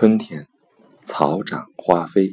[0.00, 0.46] 春天，
[1.04, 2.30] 草长花飞，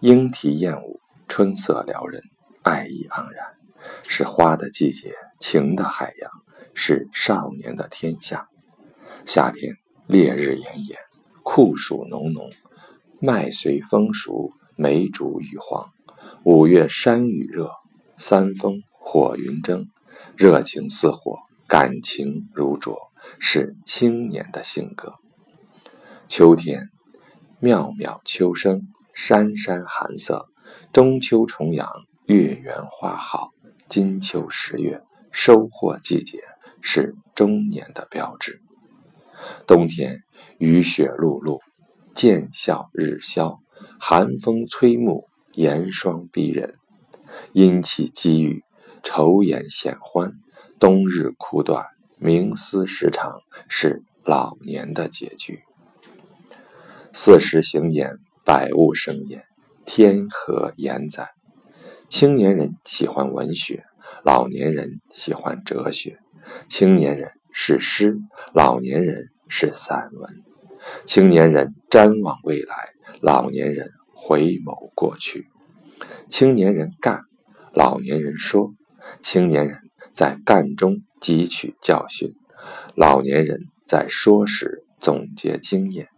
[0.00, 2.20] 莺啼燕舞，春色撩人，
[2.64, 3.54] 爱意盎然，
[4.02, 6.28] 是花的季节，情的海洋，
[6.74, 8.48] 是少年的天下。
[9.26, 9.76] 夏天，
[10.08, 10.98] 烈日炎炎，
[11.44, 12.50] 酷暑浓浓，
[13.20, 15.92] 麦穗丰熟，梅竹欲黄。
[16.42, 17.70] 五月山雨热，
[18.16, 19.88] 三风火云蒸，
[20.36, 22.98] 热情似火，感情如灼，
[23.38, 25.14] 是青年的性格。
[26.26, 26.90] 秋天。
[27.64, 30.50] 妙妙秋声，山山寒色。
[30.92, 31.88] 中秋重阳，
[32.26, 33.52] 月圆花好。
[33.88, 35.00] 金秋十月，
[35.32, 36.42] 收获季节，
[36.82, 38.60] 是中年的标志。
[39.66, 40.18] 冬天，
[40.58, 41.58] 雨雪漉漉，
[42.12, 43.60] 见笑日消，
[43.98, 46.74] 寒风吹目，严霜逼人。
[47.54, 48.62] 阴气积郁，
[49.02, 50.34] 愁颜显欢。
[50.78, 51.86] 冬日苦短，
[52.20, 53.40] 冥思时长，
[53.70, 55.62] 是老年的结局。
[57.16, 59.44] 四时行焉，百物生焉，
[59.86, 61.30] 天何言哉？
[62.08, 63.84] 青年人喜欢文学，
[64.24, 66.16] 老年人喜欢哲学；
[66.66, 68.18] 青年人是诗，
[68.52, 70.28] 老年人是散文；
[71.06, 72.74] 青年人瞻望未来，
[73.20, 75.42] 老年人回眸过去；
[76.28, 77.20] 青年人干，
[77.72, 78.74] 老年人说；
[79.22, 79.78] 青年人
[80.12, 82.34] 在干中汲取教训，
[82.96, 86.08] 老年人在说时总结经验。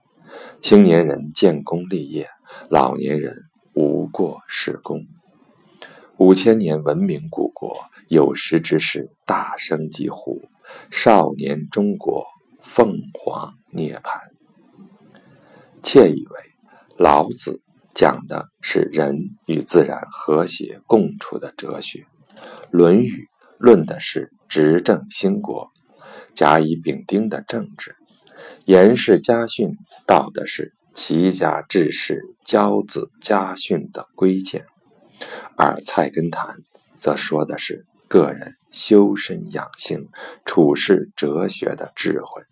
[0.60, 2.28] 青年人建功立业，
[2.68, 3.34] 老年人
[3.74, 5.06] 无过是功。
[6.18, 7.76] 五千年文明古国，
[8.08, 10.40] 有识之士大声疾呼：
[10.90, 12.24] 少年中国，
[12.62, 14.20] 凤凰涅槃。
[15.82, 16.40] 窃以为
[16.96, 17.60] 老子
[17.94, 22.00] 讲的是人与自然和谐共处的哲学，
[22.70, 23.10] 《论语》
[23.58, 25.70] 论的是执政兴国、
[26.34, 27.94] 甲乙丙丁的政治。
[28.64, 34.64] 严氏家训道的是齐家治世、教子家训的规谏，
[35.56, 36.56] 而菜根谭
[36.98, 40.08] 则说的是个人修身养性、
[40.44, 42.42] 处世哲学的智慧。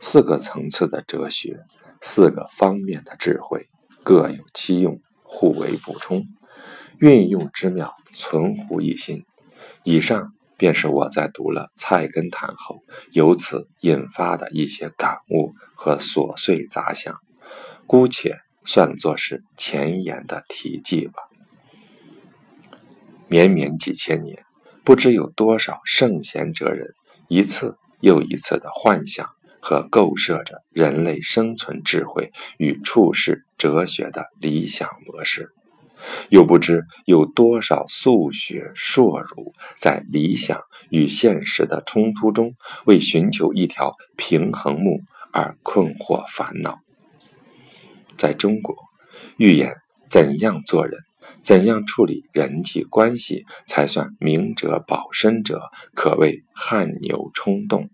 [0.00, 1.60] 四个层次的哲学，
[2.00, 3.68] 四个方面的智慧，
[4.02, 6.24] 各有其用，互为补充，
[6.98, 9.24] 运用之妙，存乎一心。
[9.82, 10.32] 以上。
[10.56, 17.18] 便是我在读了《菜根谭》后，由此引发的一些感悟和琐碎杂想，
[17.86, 21.14] 姑且算作是前言的题记吧。
[23.28, 24.44] 绵绵几千年，
[24.84, 26.94] 不知有多少圣贤哲人，
[27.28, 29.28] 一次又一次的幻想
[29.60, 35.52] 和构设着人类生存智慧与处世哲学的理想模式。
[36.28, 45.00] 又不知有多少素学硕儒在理想与现实的冲突中，为寻求一条平衡木
[45.32, 46.78] 而困惑烦恼。
[48.16, 48.76] 在中国，
[49.36, 49.74] 预言
[50.08, 51.00] 怎样做人，
[51.42, 55.60] 怎样处理人际关系才算明哲保身者，
[55.94, 57.90] 可谓汗牛充栋。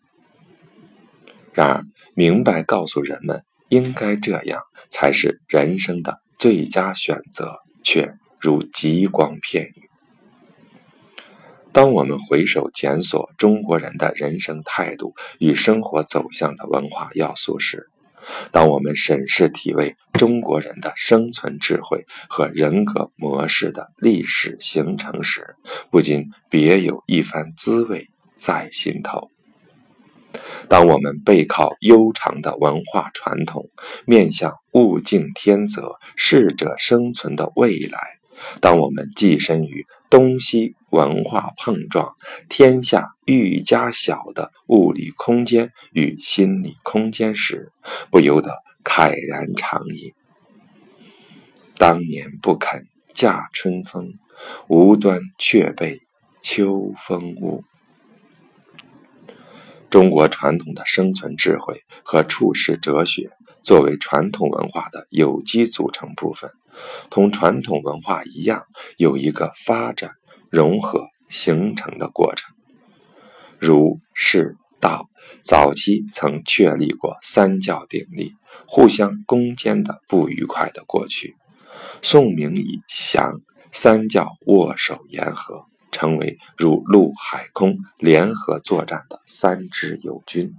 [1.53, 1.85] 然而，
[2.15, 7.59] 明白告诉人们应该这样，才是人生的最佳选择。
[7.83, 9.89] 却如极光片羽。
[11.73, 17.89] 当我们回首检索中国人的人生态度与生活走向的文化要素时，
[18.51, 25.57] 当我们审视体味中国人的生存智慧和人格模式的历史形成时，
[25.91, 29.31] 不禁别有一番滋味在心头。
[30.69, 33.69] 当我们背靠悠长的文化传统，
[34.07, 37.99] 面向物竞天择、适者生存的未来；
[38.61, 42.15] 当我们寄身于东西文化碰撞、
[42.49, 47.73] 天下愈加小的物理空间与心理空间时，
[48.11, 48.51] 不由得
[48.85, 50.13] 慨然长饮。
[51.77, 54.15] 当年不肯驾春风，
[54.69, 56.01] 无端却被
[56.41, 57.65] 秋风误。
[59.93, 63.31] 中国传统的生存智慧和处世哲学，
[63.63, 66.51] 作为传统文化的有机组成部分，
[67.11, 68.65] 同传统文化一样，
[68.97, 70.13] 有一个发展、
[70.49, 72.55] 融合、形成的过程。
[73.59, 75.11] 儒、释、道
[75.43, 78.33] 早期曾确立过三教鼎立、
[78.67, 81.37] 互相攻坚的不愉快的过去。
[82.01, 85.67] 宋明以降，三教握手言和。
[85.93, 90.57] 成为如陆海空联合作战的三支友军，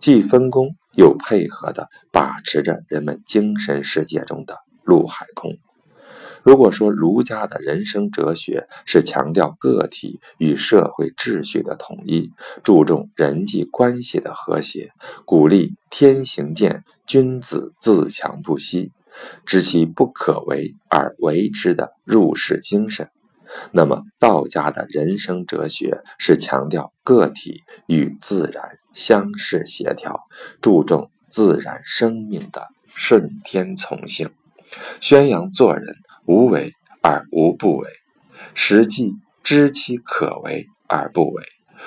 [0.00, 5.58] 既分工又配合的把持着人们精神世界中的陆海空。
[6.42, 14.92] 如果说儒家的人生哲学是强调个体与社会秩序的统一，注重人际关系的和谐，
[15.24, 18.92] 鼓励天行健，君子自强不息，
[19.46, 23.08] 知其不可为而为之的入世精神，
[23.72, 30.20] 那么道家的人生哲学是强调个体与自然相适协调，
[30.60, 34.30] 注重自然生命的顺天从性，
[35.00, 35.96] 宣扬做人。
[36.26, 36.72] 无为
[37.02, 37.90] 而无不为，
[38.54, 39.12] 实际
[39.42, 41.44] 知其可为而不为，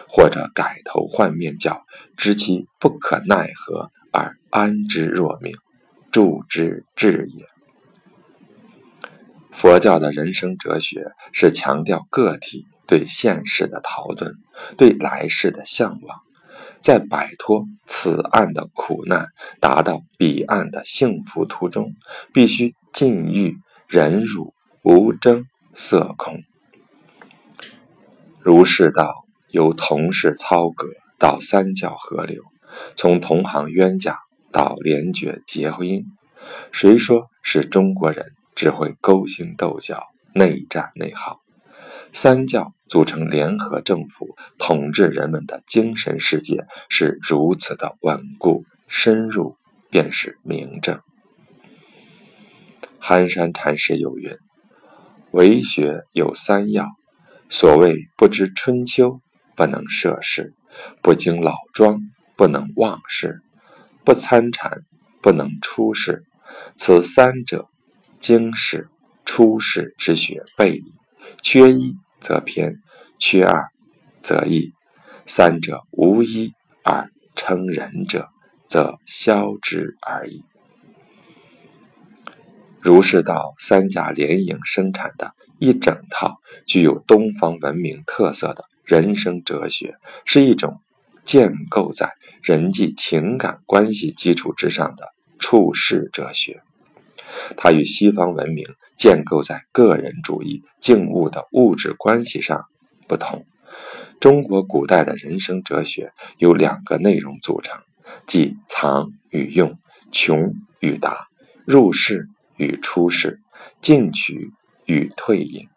[0.08, 1.84] 或者改头换面叫
[2.18, 5.56] 知其不可奈何而安之若命，
[6.12, 7.57] 助之至也。
[9.58, 14.34] 佛教的人生哲学是强调个体对现实的逃遁，
[14.78, 16.20] 对来世的向往，
[16.80, 21.96] 在摆脱此岸的苦难，达到彼岸的幸福途中，
[22.32, 23.56] 必须禁欲。
[23.88, 26.44] 忍辱无争色空，
[28.40, 29.12] 儒释道
[29.50, 30.88] 由同室操戈
[31.18, 32.44] 到三教合流，
[32.96, 34.20] 从同行冤家
[34.52, 35.88] 到联觉结婚，
[36.72, 41.42] 谁说是中国人只会勾心斗角、内战内耗？
[42.12, 49.56] 三教组成联合政府，统治人们的精神世界是如此的稳固深入，
[49.92, 51.00] 便是明证。
[52.98, 54.36] 寒山禅师有云
[55.30, 56.88] ：“为学有三要，
[57.50, 59.22] 所谓不知春秋，
[59.56, 60.54] 不能涉世；
[61.04, 62.00] 不经老庄，
[62.36, 63.36] 不能忘世；
[64.04, 64.82] 不参禅，
[65.22, 66.26] 不能出世。
[66.76, 67.70] 此三者，
[68.20, 68.90] 经世、
[69.26, 70.94] 出世之学背矣。
[71.42, 72.82] 缺一则偏，
[73.20, 73.70] 缺二
[74.22, 74.74] 则异。
[75.26, 76.54] 三者无一
[76.84, 78.30] 而称仁者，
[78.68, 80.44] 则消之而已。”
[82.80, 90.80] 儒释道三家联营生产的一整套具有东方文明特色的人生哲学，是一种
[91.26, 96.62] 建构在人际情感关系基础之上的处世哲学。
[97.58, 98.66] 它与西方文明
[98.96, 102.64] 建构在个人主义静物的物质关系上
[103.08, 103.46] 不同。
[104.22, 107.82] 中国古代的人生哲学由两个内容组成，
[108.26, 109.78] 即藏与用、
[110.14, 111.28] 穷与达、
[111.66, 112.30] 入世。
[112.60, 113.40] 与出世、
[113.82, 114.52] 进取
[114.88, 115.68] 与退隐、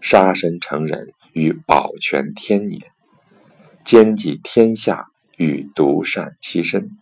[0.00, 2.82] 杀身成仁与保全天年、
[3.84, 6.92] 兼济天下与独善其身，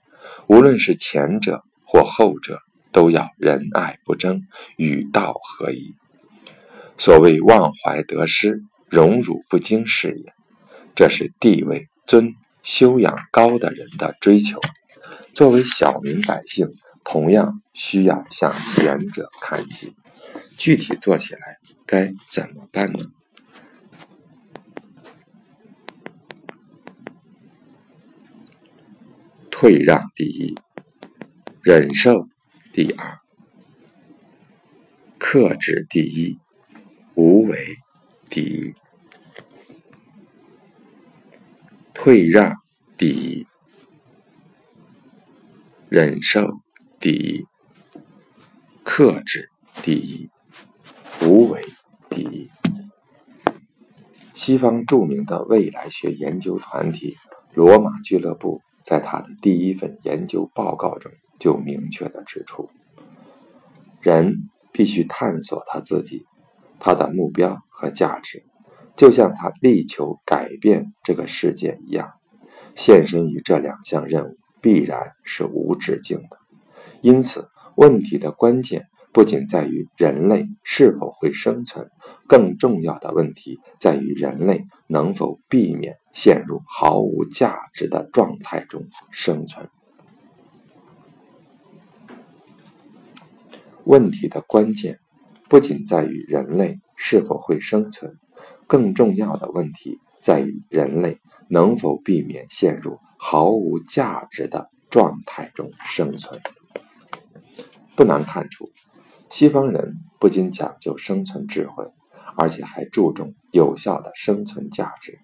[0.47, 4.43] 无论是前者或后者，都要仁爱不争，
[4.76, 5.94] 与道合一。
[6.96, 10.32] 所谓忘怀得失、荣辱不惊是也。
[10.94, 14.61] 这是地位尊、修养高的人的追求。
[15.35, 16.75] 作为小民百姓。
[17.11, 19.94] 同样需要向贤者看齐，
[20.58, 21.56] 具体做起来
[21.87, 22.99] 该怎么办呢？
[29.50, 30.55] 退让第一，
[31.62, 32.29] 忍受
[32.81, 33.19] 第二，
[35.19, 36.39] 克制第一，
[37.17, 37.75] 无为
[38.31, 38.73] 第一。
[41.93, 42.55] 退让
[42.97, 43.49] 第一，
[45.89, 46.61] 忍受。
[47.01, 47.47] 第一，
[48.85, 49.51] 克制
[49.83, 50.31] 第一，
[51.23, 51.65] 无为
[52.09, 52.49] 第一。
[54.37, 57.17] 西方著名的未来学研究团体
[57.55, 62.69] 罗马俱乐部，在他的第一份研究报告中就明确的指出：
[64.01, 66.27] 人必须探索他自己，
[66.79, 68.44] 他的目标和价值，
[68.96, 72.13] 就像他力求改变这个世界一样。
[72.77, 76.39] 献身于这两项任务，必然是无止境的。
[77.01, 81.91] 因此，问题的关键不仅在于人类是否会生存，
[82.29, 89.69] 更重要的问题在于人类能否避免陷入毫无价值的状态中生存。
[93.89, 94.99] 问题的关键
[95.49, 98.19] 不仅在于人类是否会生存，
[98.67, 101.19] 更重要的问题在于人类
[101.49, 106.39] 能否避免陷入毫无价值的状态中生存。
[107.97, 108.71] 不难看出，
[109.31, 111.87] 西方人不仅讲究生存智慧，
[112.37, 115.15] 而且还注重有效的生存价值；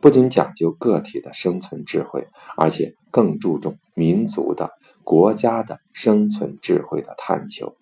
[0.00, 2.26] 不仅讲究个体的生存智慧，
[2.56, 4.72] 而且更注重民族的、
[5.04, 7.76] 国家的生存智慧的探求，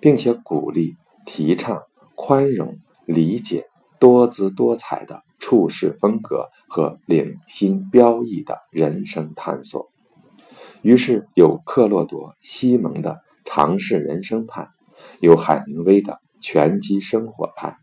[0.00, 1.82] 并且鼓励、提倡
[2.14, 3.66] 宽容、理解、
[3.98, 9.90] 多姿多彩的处事风格和领心标意的人生探索。
[10.82, 13.20] 于是，有克洛多·西蒙的。
[13.50, 14.68] 尝试人生派，
[15.20, 17.78] 有海明威的拳击生活派，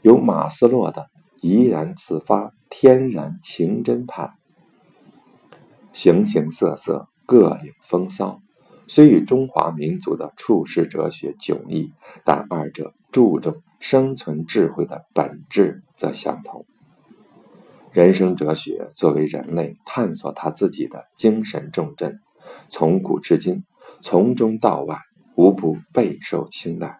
[0.00, 1.10] 有马斯洛的
[1.40, 4.34] 怡然自发天然情真派。
[5.92, 8.40] 形形色色，各领风骚，
[8.88, 11.92] 虽与中华民族的处世哲学迥异，
[12.24, 16.66] 但二者注重生存智慧的本质则相同。
[17.92, 22.18] 人生哲学作为人类探索他自己的精神重镇，
[22.68, 23.62] 从古至今，
[24.00, 24.98] 从中到外，
[25.36, 26.98] 无不备受青睐，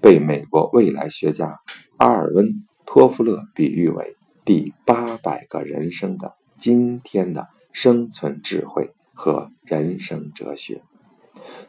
[0.00, 1.60] 被美国未来学家
[1.98, 2.46] 阿尔温·
[2.84, 7.46] 托夫勒比喻为第八百个人生的今天的。
[7.72, 10.82] 生存智慧和人生哲学，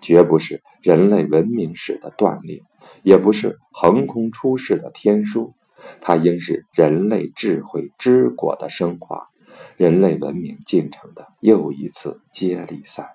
[0.02, 2.64] 绝不是人类文明史的断裂，
[3.04, 5.54] 也不是横空出世的天书，
[6.02, 9.28] 它应是人类智慧之果的升华，
[9.76, 13.14] 人类文明进程的又一次接力赛。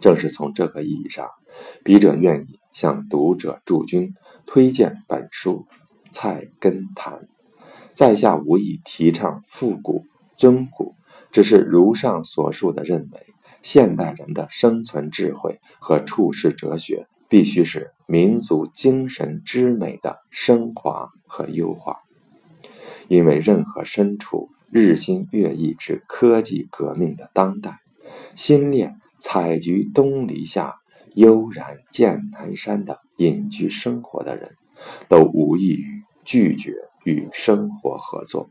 [0.00, 1.30] 正是从这个意义上，
[1.82, 4.14] 笔者愿意向读者驻军
[4.46, 5.66] 推荐本书
[6.12, 7.14] 《菜根谭》，
[7.94, 10.04] 在下无意提倡复古
[10.36, 10.94] 尊古。
[11.30, 13.33] 只是如上所述的认为，
[13.64, 21.96] 现代人的生存智慧和处世哲学必须是民族精神之美的升华和优化。
[23.08, 27.80] 因为任何身处日新月异之科技革命的当代，
[28.36, 30.76] 心恋采菊东篱下，
[31.14, 34.56] 悠然见南山的隐居生活的人，
[35.08, 38.50] 都无异于拒绝与生活合作。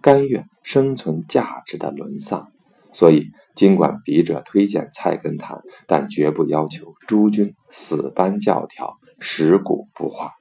[0.00, 2.52] 甘愿生存价值的沦丧，
[2.92, 5.56] 所以尽管笔者推荐《菜根谭》，
[5.86, 10.32] 但绝不要求诸君死搬教条、食古不化。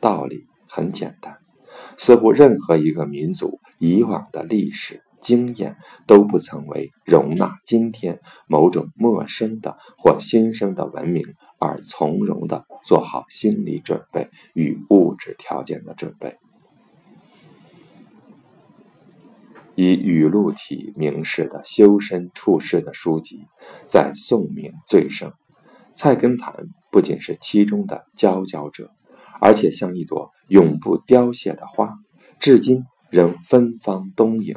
[0.00, 1.38] 道理很简单，
[1.96, 11.22] 似乎任何一个民族以往的历史经验都不曾为容纳今天某种陌生的或新生的文明
[11.60, 16.38] 而从容地做好心理准备与物质条件的准备。
[19.74, 23.46] 以语录体名士的修身处世的书籍，
[23.86, 25.30] 在宋明最盛。
[25.94, 26.54] 《菜根谭》
[26.90, 28.90] 不仅是其中的佼佼者，
[29.40, 31.94] 而且像一朵永不凋谢的花，
[32.38, 34.56] 至今仍芬芳东瀛，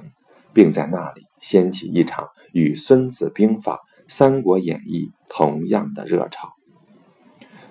[0.53, 3.73] 并在那里掀起一场与《孙子兵法》
[4.07, 6.53] 《三国演义》同样的热潮。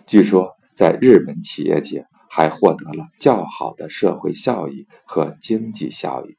[0.07, 6.37] 据说，在日本企业界还获得了较好的社会效益和经济效益。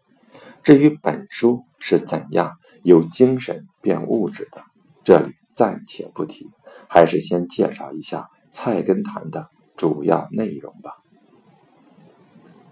[0.66, 4.64] 至于本书是怎样由精神变物质的，
[5.04, 6.50] 这里暂且不提，
[6.90, 10.94] 还是先介绍一下《菜根谭》的主要内容吧。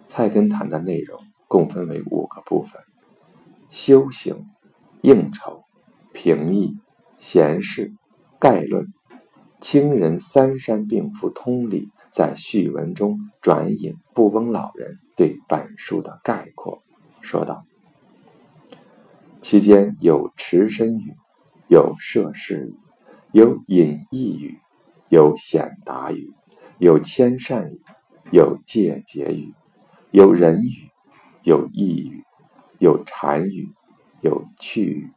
[0.12, 2.82] 《菜根谭》的内容共分为五个部分：
[3.70, 4.48] 修行、
[5.04, 5.64] 应酬、
[6.14, 6.76] 平易、
[7.20, 7.94] 闲事、
[8.40, 8.92] 概论。
[9.62, 16.82] 清人三山并赋通理在序文中转引布翁老人对本书的概括，
[17.22, 17.64] 说道。
[19.44, 21.18] 其间有持身语，
[21.68, 22.78] 有涉事语，
[23.34, 24.58] 有隐逸语，
[25.10, 26.32] 有显达语，
[26.78, 27.82] 有谦善语，
[28.32, 29.54] 有戒节语，
[30.12, 30.90] 有人语，
[31.44, 32.24] 有意语，
[32.80, 33.74] 有禅语，
[34.22, 35.12] 有趣语，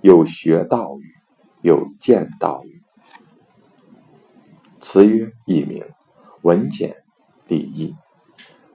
[0.00, 1.14] 有学道语，
[1.62, 2.82] 有见道语。
[4.80, 5.84] 词曰一名，
[6.42, 6.96] 文简，
[7.46, 7.94] 礼易，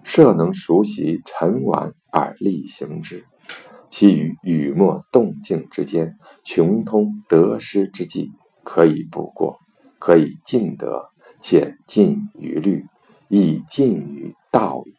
[0.02, 3.26] 设能熟习沉玩而力行之。
[3.96, 8.32] 其于雨墨动静之间，穷通得失之际，
[8.64, 9.60] 可以不过，
[10.00, 11.12] 可以尽得，
[11.44, 12.88] 且尽于律，
[13.28, 14.96] 亦尽于道矣。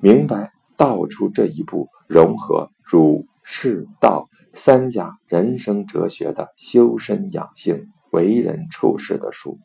[0.00, 9.58] 明白道出这一步，融合儒、释、道三家人生哲学的修身养性、为人处事的书。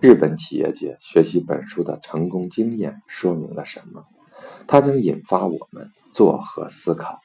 [0.00, 4.06] 日本企业界学习本书的成功经验，说明了什么？
[4.68, 7.20] 它将引发我们作何思考？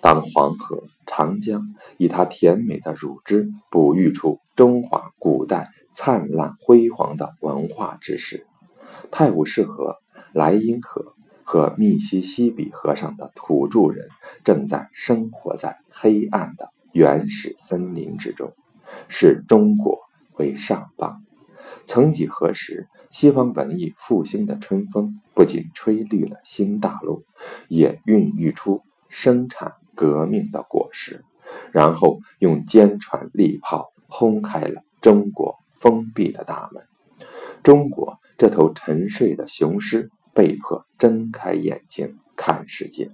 [0.00, 8.46] 当黄河、长江以它甜美的乳汁哺育出中华古代灿烂辉煌的文化之时，
[9.10, 9.96] 泰晤士河、
[10.32, 14.08] 莱茵河和密西西比河上的土著人
[14.44, 18.54] 正在生活在黑暗的原始森林之中，
[19.08, 19.98] 视中国
[20.36, 21.24] 为上邦。
[21.84, 27.24] 曾几何时，西方文艺复兴的春风不仅吹绿了新大陆，
[27.68, 31.24] 也孕育出生产革命的果实，
[31.72, 36.84] 然后用坚船利炮轰开了中国封闭的大门。
[37.62, 43.10] 中国这头沉睡的雄狮被迫睁开眼睛看世界。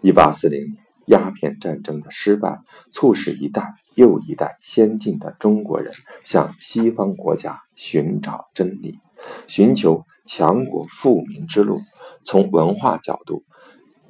[0.00, 0.76] 一八四零年，
[1.06, 5.92] 鸦片战争的失败，促使一代又一代先进的中国人
[6.24, 9.00] 向西方国家寻找真理，
[9.48, 11.80] 寻求强国富民之路。
[12.24, 13.42] 从文化角度，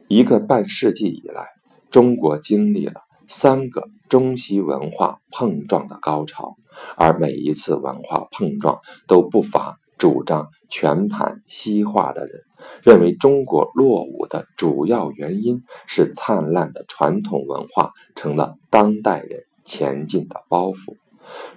[0.09, 1.47] 一个半世纪以来，
[1.91, 6.57] 中国经历了三个中西文化碰撞的高潮，
[6.99, 12.43] 而每一次文化碰撞都不乏主张全盘西化的人。
[12.83, 20.97] 认为中国落伍的主要原因是灿烂的传统文化成了当代人前进的包袱，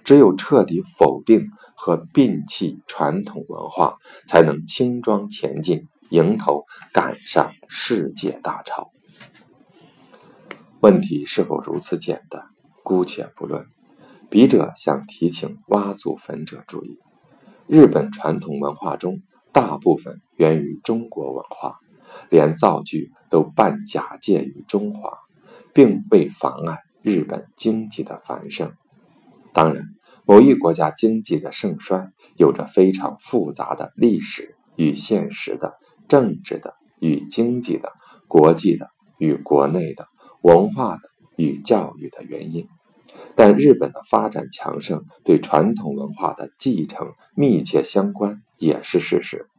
[0.06, 6.64] 只有彻底否定和摒弃传统文化，才能轻装前进，迎头
[6.94, 8.90] 赶上世界大潮。
[10.80, 12.44] 问题是否如此简单，
[12.84, 13.66] 姑且不论。
[14.30, 17.00] 笔者想提醒挖祖坟者注意，
[17.68, 19.22] 日本传统文化中。
[19.52, 21.80] 大部分源于中国文化，
[22.30, 25.18] 连造句都半假借于中华，
[25.74, 28.74] 并未妨碍日本经济的繁盛。
[29.54, 29.86] 当然，
[30.26, 35.76] 某一国家经济的盛衰有着非常复杂的历史与现实的、
[36.08, 37.92] 政治的与经济的、
[38.28, 40.08] 国际的与国内的、
[40.42, 41.02] 文化的
[41.36, 42.68] 与教育的原因。
[43.36, 48.42] 但日本的发展强盛，对传统文化的继承密切相关。
[48.58, 49.50] 也是事实，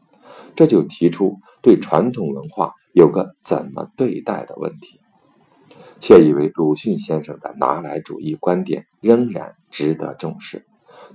[0.54, 5.00] 这就提出对传统文化有个怎么对待的问题。
[6.00, 10.66] 窃以为鲁迅先生的拿来主义观点仍然值得重视，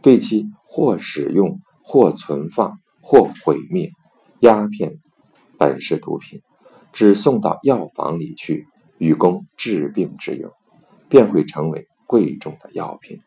[0.01, 3.91] 对其或使用、或存放、或毁灭
[4.39, 4.97] 鸦片，
[5.57, 6.41] 本是毒品，
[6.91, 10.51] 只送到药房里去，以供治病之用，
[11.09, 13.19] 便会成为贵重的药品。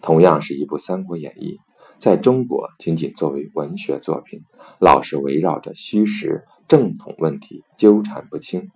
[0.00, 1.56] 同样是一部《三国演义》。
[1.98, 4.40] 在中国，仅仅作为文学作品，
[4.80, 8.70] 老是围绕着虚实正统问题纠缠不清，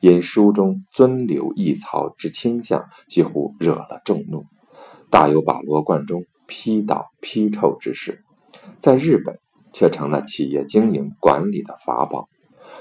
[0.00, 4.44] 因书中尊刘抑曹之倾向，几乎惹了众怒，
[5.10, 8.24] 大有把罗贯中批倒批臭之势。
[8.78, 9.38] 在日本，
[9.72, 12.28] 却成了企业经营管理的法宝。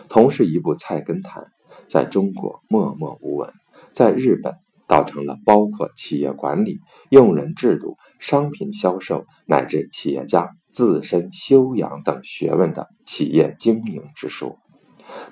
[0.08, 1.44] 同是一部《菜根谭》，
[1.88, 3.52] 在中国默默无闻，
[3.94, 4.56] 在日本。
[4.88, 6.80] 倒成了包括企业管理、
[7.12, 14.58] 用人制度、商品销售乃至企业家自身修养等学问的企业经营之书。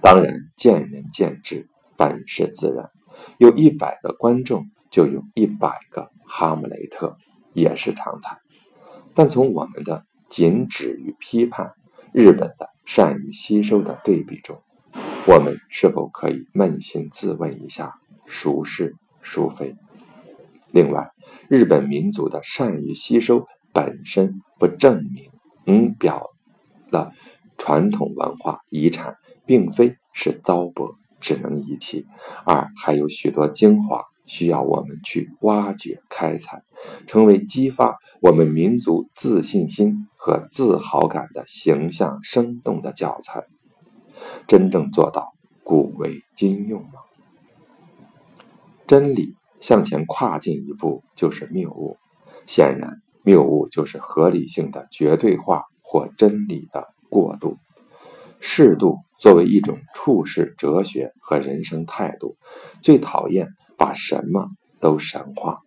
[0.01, 2.89] 当然，见仁见智，本是自然。
[3.37, 7.17] 有一百个观众，就有一百个哈姆雷特，
[7.53, 8.37] 也是常态。
[9.13, 11.73] 但从我们的仅止于批判，
[12.13, 14.61] 日本的善于吸收的对比中，
[15.27, 17.95] 我们是否可以扪心自问一下，
[18.27, 18.95] 孰是？
[19.21, 19.75] 孰非。
[20.71, 21.11] 另外，
[21.49, 25.31] 日本民族的善于吸收本身不证明，
[25.65, 26.29] 嗯，表
[26.91, 27.11] 了
[27.57, 32.05] 传统文化遗产并非是糟粕，只能遗弃，
[32.45, 36.61] 而还有许多精华需要我们去挖掘开采，
[37.07, 43.45] 成为激发我们民族自信心和自豪感的形象生动的教材。
[44.45, 45.33] 真正做到
[45.63, 46.99] 古为今用吗？
[48.85, 51.97] 真理向前跨进一步就是谬误，
[52.45, 57.57] 显然谬误就是合理性的绝对化或真理的过度。
[58.39, 62.37] 适度作为一种处世哲学和人生态度，
[62.81, 64.49] 最讨厌把什么
[64.79, 65.59] 都神化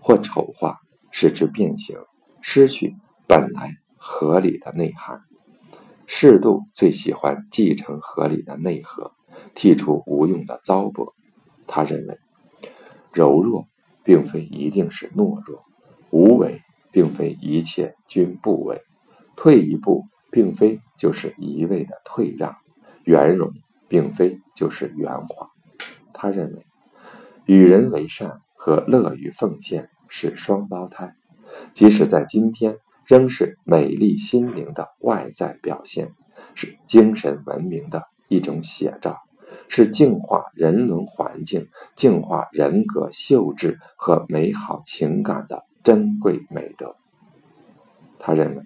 [0.00, 0.78] 或丑化，
[1.10, 1.96] 使之变形，
[2.40, 2.94] 失去
[3.26, 5.20] 本来合理的内涵。
[6.06, 9.12] 适度最喜欢继承合理的内核，
[9.54, 11.12] 剔除无用的糟粕。
[11.66, 12.18] 他认为。
[13.12, 13.66] 柔弱
[14.04, 15.64] 并非一定是懦弱，
[16.10, 16.62] 无为
[16.92, 18.80] 并非一切均不为，
[19.34, 22.54] 退一步并非就是一味的退让，
[23.04, 23.52] 圆融
[23.88, 25.50] 并非就是圆滑。
[26.12, 26.66] 他认为，
[27.46, 31.14] 与人为善和乐于奉献是双胞胎，
[31.74, 36.12] 即使在今天，仍是美丽心灵的外在表现，
[36.54, 39.18] 是精神文明的一种写照。
[39.66, 46.96] 是净化人伦环境、净化人格秀质和美好情感的珍贵美德。
[48.18, 48.62] 他认为，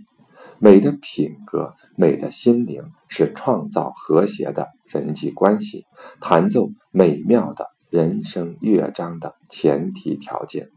[0.58, 5.86] 美的品格、美的心灵是创造和谐的人际关系、
[6.20, 10.70] 弹奏美妙的人生乐章的前提条件。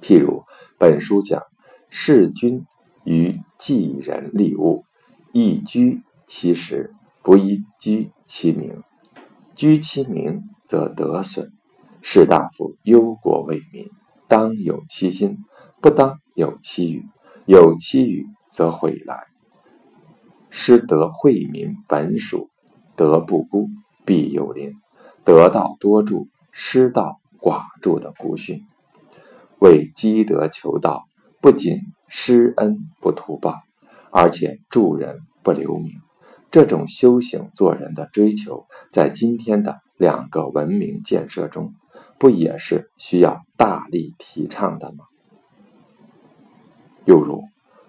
[0.00, 0.42] 譬如
[0.78, 1.42] 本书讲
[1.90, 2.64] ：“事君
[3.04, 4.84] 于济人利物，
[5.32, 8.82] 亦居其实，不宜居。”其名，
[9.54, 11.48] 居其名则得损；
[12.00, 13.90] 士大夫忧国为民，
[14.26, 15.36] 当有其心，
[15.82, 17.04] 不当有其语。
[17.52, 19.24] 有其语则毁来。
[20.48, 22.48] 失德惠民本属，
[22.96, 23.68] 德不孤
[24.06, 24.72] 必有邻。
[25.22, 28.62] 得道多助，失道寡助的古训。
[29.58, 31.04] 为积德求道，
[31.42, 31.76] 不仅
[32.08, 33.60] 施恩不图报，
[34.10, 35.92] 而且助人不留名。
[36.50, 41.74] 这种修行做人的追求，在今天的两个文明建设中，
[42.18, 45.04] 不也是需要大力提倡的吗？
[47.04, 47.42] 又如，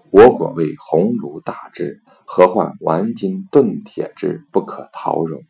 [0.10, 5.44] 我国为鸿儒大智，何患顽金钝铁之不可陶容？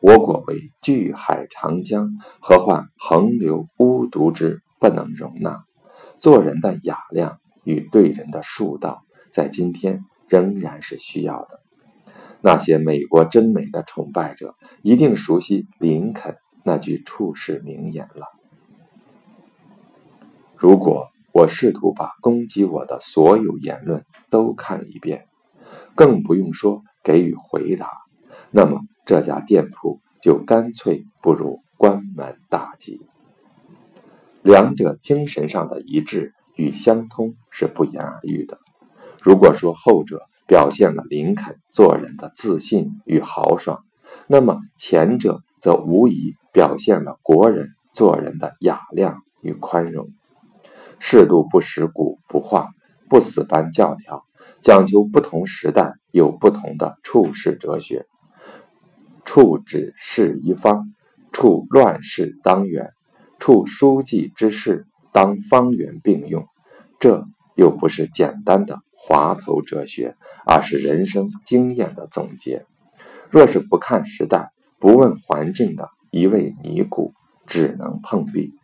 [0.00, 5.64] 我国为巨海长江，何患横流污渎之不能容纳？
[6.18, 11.60] 做人的雅量与对人的恕道，在今天仍然是需要的。
[12.40, 18.26] 那些美国真美的崇拜者，一定熟悉林肯那句处世名言了：
[20.56, 21.08] 如果。
[21.36, 25.26] 我试图把攻击我的所有言论都看一遍，
[25.94, 27.90] 更不用说给予回答。
[28.50, 33.02] 那么这家店铺就干脆不如关门大吉。
[34.40, 38.58] 两者精神上的一致与相通是不言而喻的。
[39.22, 43.84] 如果说后者表现了林肯做人的自信与豪爽，
[44.26, 50.08] 那么前者则无疑表现了国人做人的雅量与宽容。
[50.98, 52.70] 适度不食古不化，
[53.08, 54.24] 不死搬教条，
[54.62, 58.06] 讲究不同时代有不同的处世哲学。
[59.24, 60.94] 处指事一方，
[61.32, 62.92] 处乱世当远，
[63.38, 66.46] 处书记之事当方圆并用。
[66.98, 72.64] 这又不是简单的滑头哲学，而是人生经验的总结。
[73.30, 77.12] 若是不看时代，不问环境的一味尼姑，
[77.46, 78.54] 只能碰壁。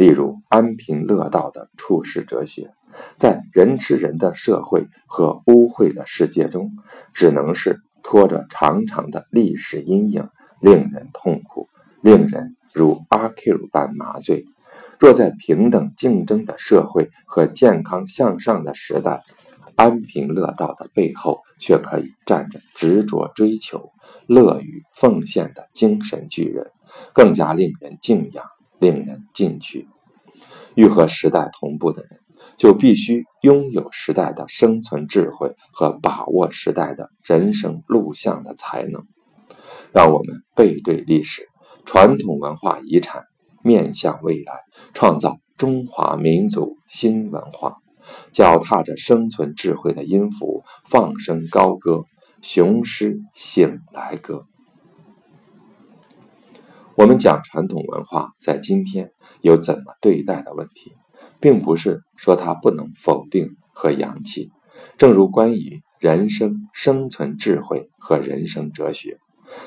[0.00, 2.70] 例如安贫乐道的处世哲学，
[3.16, 6.72] 在人吃人的社会和污秽的世界中，
[7.12, 11.68] 只能是拖着长长的历史阴影，令人痛苦，
[12.00, 14.46] 令人如阿 Q 般麻醉。
[14.98, 19.20] 若在平等竞争的社会和健康向上的时代，
[19.76, 23.92] 安贫乐道的背后却可以站着执着追求、
[24.26, 26.70] 乐于奉献的精神巨人，
[27.12, 28.46] 更加令人敬仰。
[28.80, 29.86] 令人进取。
[30.74, 32.18] 欲和时代同步的人，
[32.56, 39.06] 就必须拥有时代的生存智慧和把握时代的人生录像的才能。
[39.92, 41.48] 让我们背对历史，
[41.84, 43.24] 传统文化遗产，
[43.62, 44.54] 面向未来，
[44.94, 47.76] 创造中华民族新文化。
[48.32, 52.04] 脚踏着生存智慧的音符，放声高歌，
[52.40, 54.46] 雄狮醒来歌。
[57.00, 59.10] 我们讲传统文化在今天
[59.40, 60.92] 有怎么对待的问题，
[61.40, 64.50] 并不是说它不能否定和扬弃。
[64.98, 69.18] 正如关于人生生存智慧和人生哲学，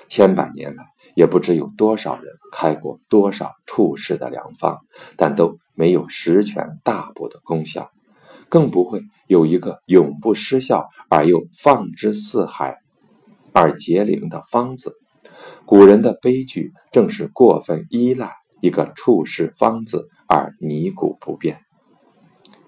[0.07, 4.81] 千百年来也不知有多少人开过多少处世的良方，
[5.17, 7.89] 但都没有十全大补的功效，
[8.47, 12.77] 更不会有一个永不失效而又放之四海
[13.53, 14.99] 而皆灵的方子。
[15.65, 21.61] 古人的悲剧正是过分依赖一个处世方子而泥古不变。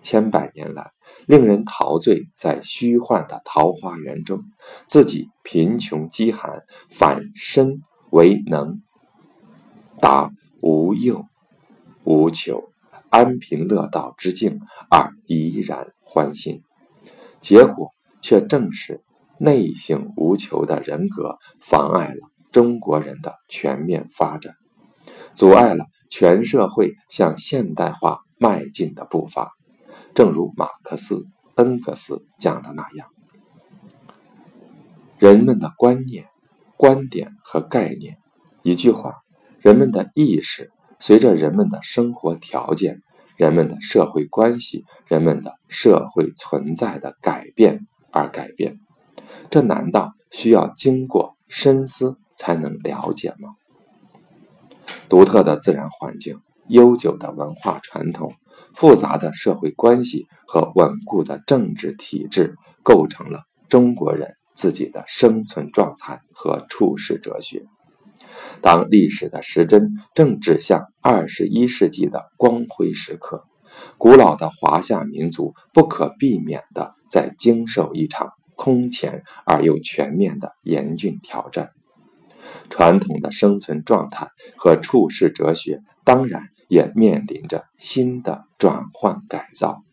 [0.02, 0.92] 千百年来，
[1.26, 4.44] 令人陶醉在虚幻的桃花源中，
[4.88, 7.82] 自己贫穷饥寒，反身
[8.12, 8.82] 为能，
[10.00, 10.32] 达
[10.62, 11.26] 无忧
[12.04, 12.70] 无求、
[13.10, 14.60] 安贫乐道之境
[14.92, 16.62] 而怡然欢欣，
[17.42, 17.90] 结果
[18.22, 19.04] 却正是
[19.40, 22.35] 内省无求的人格妨碍了。
[22.56, 24.56] 中国人的全面发展，
[25.36, 29.52] 阻碍了全社会向现代化迈进的步伐。
[30.14, 33.10] 正如马克思、恩格斯讲的那样，
[35.20, 36.28] 人们的观念、
[36.78, 38.20] 观点和概念，
[38.64, 39.16] 一句话，
[39.60, 43.02] 人们的意识，随着人们的生活条件、
[43.36, 48.80] 人们的社会关系、人们的社会存在的改变而改变。
[49.50, 52.18] 这难道需要经过深思？
[52.36, 53.56] 才能了解吗？
[55.10, 58.34] 独特的自然环境、悠久的文化传统、
[58.74, 67.66] 复杂的社会关系和稳固的政治体制，构成了中国人自己的生存状态和处世哲学。
[68.62, 73.46] 当历史的时针正指向二十一世纪的光辉时刻，
[73.98, 81.72] 古老的华夏民族不可避免地在经受一场空前而又全面的严峻挑战。
[82.70, 89.84] 传统的生存状态和处世哲学，当然也面临着新的转换改造。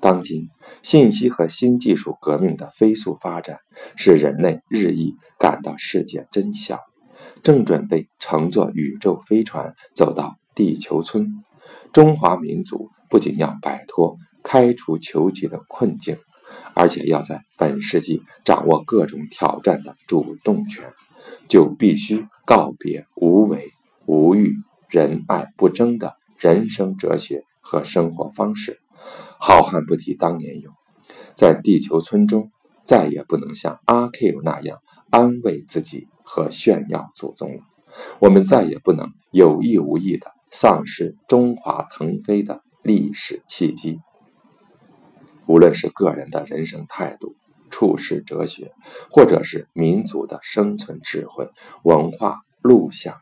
[0.00, 0.48] 当今
[0.82, 3.58] 信息和新技术革命的飞速发展，
[3.96, 6.78] 使人类日益感到世界真小，
[7.42, 11.42] 正准备乘坐宇宙飞船走到地球村。
[11.92, 16.16] 中华民族不仅要摆脱开除球籍的困境，
[16.74, 20.92] 而且要在本世纪掌握各种挑战的主动权，
[21.48, 23.72] 就必须告别无为
[24.06, 24.54] 无欲、
[24.88, 28.78] 仁爱不争的人生哲学和生活方式。
[29.38, 30.74] 好汉不提当年勇，
[31.34, 32.50] 在地球村中
[32.82, 34.78] 再也不能像阿 Q 那样
[35.10, 37.62] 安慰自己和炫耀祖宗了。
[38.18, 44.00] 我们再也不能有意无意的丧失中华腾飞的历史契机。
[45.46, 47.34] 无论是个人的人生态度、
[47.70, 48.72] 处世哲学，
[49.10, 51.48] 或者是民族的生存智慧、
[51.82, 53.16] 文化路向，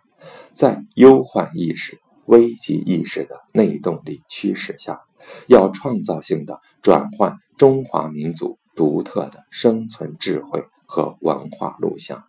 [0.54, 5.00] 在忧患意识、危机意识的内动力驱使下。
[5.48, 12.22] 要创造性的转换中华民族独特的生存智慧和文化路向，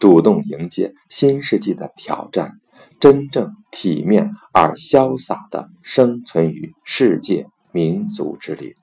[0.00, 2.58] 主动迎接新世纪的挑战，
[2.98, 8.74] 真正体面而潇洒的生存于世界民族之林。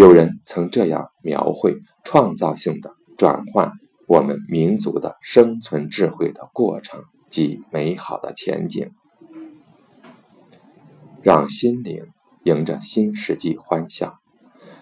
[0.00, 3.72] 有人曾这样描绘创造性的转换
[4.08, 8.92] 我们民族的生存智慧的过程及美好的前景，
[11.20, 12.06] 让心灵。
[12.44, 14.18] 迎着新世纪欢笑，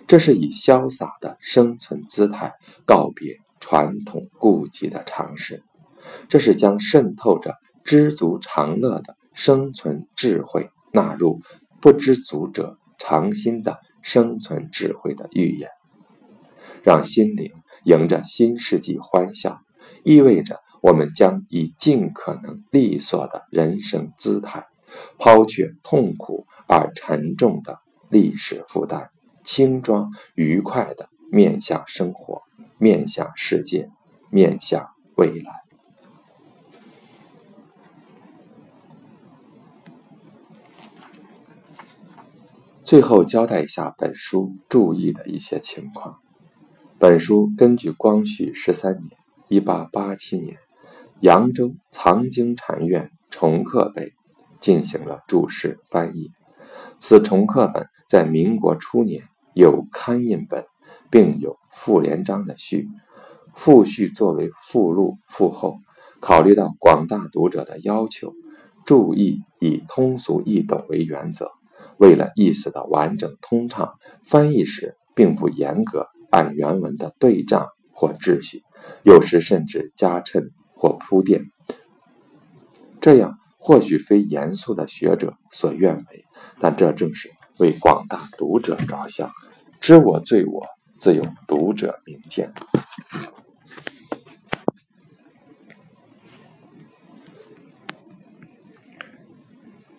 [0.07, 2.55] 这是以潇洒的生存姿态
[2.87, 5.65] 告别传统痼疾的尝试，
[6.29, 11.41] 这是将渗透着知足常乐的生存智慧纳入
[11.81, 15.69] 不知足者常新的生存智慧的预言。
[16.83, 17.53] 让心灵
[17.85, 19.61] 迎着新世纪欢笑，
[20.03, 24.67] 意味着我们将以尽可能利索的人生姿态。
[25.19, 29.11] 抛却痛苦而沉重的历史负担，
[29.45, 32.41] 轻装愉快地面向生活，
[32.79, 33.91] 面向世界，
[34.31, 35.68] 面向未来。
[42.89, 46.21] 最后交代一下本书注意的一些情况。
[46.99, 49.11] 本书根据光绪十三年
[49.51, 50.57] （一八八七年）
[51.21, 54.11] 扬州藏经禅院重刻本。
[54.59, 56.33] 进行了注释翻译。
[56.99, 59.23] 此重刻本在民国初年
[59.53, 60.65] 有刊印本，
[61.11, 62.89] 并有傅连章的序，
[63.53, 65.77] 附序作为附录附后。
[66.21, 68.33] 考虑到广大读者的要求，
[68.87, 71.53] 注意以通俗易懂为原则。
[71.99, 78.63] 为了意思的完整通畅，翻译时并不严格按原文的对仗或秩序，
[79.03, 81.45] 有时甚至加衬或铺垫，
[83.01, 83.39] 这样。
[83.61, 86.25] 或许非严肃的学者所愿为，
[86.61, 89.31] 但这正是为广大读者着想。
[89.81, 90.65] 知我罪我，
[90.97, 92.55] 自有读者明鉴。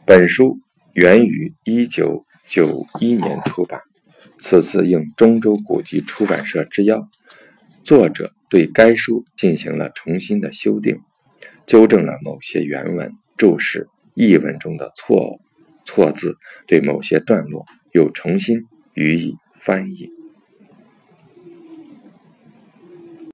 [0.05, 0.57] 本书
[0.99, 3.79] 源于一九九一年出版，
[4.37, 7.07] 此次应中州古籍出版社之邀，
[7.85, 10.99] 作者对该书进行了重新的修订，
[11.65, 13.13] 纠正了某些原文。
[13.37, 15.39] 注释译文中的错误
[15.85, 16.35] 错字，
[16.67, 20.18] 对某些段落又重新予以翻译。